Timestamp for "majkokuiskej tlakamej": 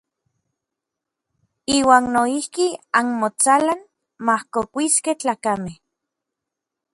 4.27-5.75